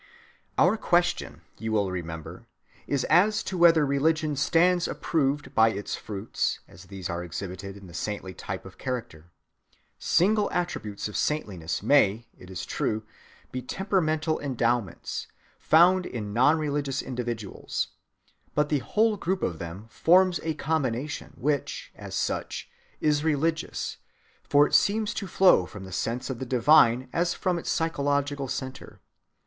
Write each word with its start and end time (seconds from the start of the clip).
Our 0.57 0.77
question, 0.77 1.41
you 1.59 1.71
will 1.71 1.91
remember, 1.91 2.47
is 2.87 3.03
as 3.03 3.43
to 3.43 3.55
whether 3.55 3.85
religion 3.85 4.35
stands 4.35 4.87
approved 4.87 5.53
by 5.53 5.69
its 5.69 5.95
fruits, 5.95 6.57
as 6.67 6.85
these 6.85 7.07
are 7.07 7.23
exhibited 7.23 7.77
in 7.77 7.85
the 7.85 7.93
saintly 7.93 8.33
type 8.33 8.65
of 8.65 8.79
character. 8.79 9.29
Single 9.99 10.49
attributes 10.51 11.07
of 11.07 11.15
saintliness 11.15 11.83
may, 11.83 12.25
it 12.35 12.49
is 12.49 12.65
true, 12.65 13.03
be 13.51 13.61
temperamental 13.61 14.39
endowments, 14.39 15.27
found 15.59 16.07
in 16.07 16.33
non‐religious 16.33 17.05
individuals. 17.05 17.89
But 18.55 18.69
the 18.69 18.79
whole 18.79 19.17
group 19.17 19.43
of 19.43 19.59
them 19.59 19.85
forms 19.87 20.39
a 20.41 20.55
combination 20.55 21.33
which, 21.37 21.91
as 21.95 22.15
such, 22.15 22.71
is 23.01 23.23
religious, 23.23 23.97
for 24.41 24.65
it 24.65 24.73
seems 24.73 25.13
to 25.13 25.27
flow 25.27 25.67
from 25.67 25.83
the 25.83 25.91
sense 25.91 26.31
of 26.31 26.39
the 26.39 26.45
divine 26.47 27.07
as 27.13 27.35
from 27.35 27.59
its 27.59 27.69
psychological 27.69 28.47
centre. 28.47 28.99